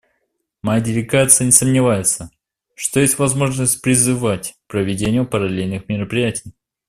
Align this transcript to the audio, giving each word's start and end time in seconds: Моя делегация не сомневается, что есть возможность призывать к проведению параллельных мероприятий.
Моя 0.63 0.81
делегация 0.81 1.45
не 1.45 1.51
сомневается, 1.51 2.31
что 2.73 2.99
есть 2.99 3.19
возможность 3.19 3.83
призывать 3.83 4.55
к 4.65 4.71
проведению 4.71 5.27
параллельных 5.27 5.87
мероприятий. 5.89 6.55